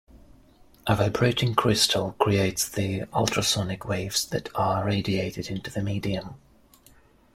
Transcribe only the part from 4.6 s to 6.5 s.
radiated into the medium.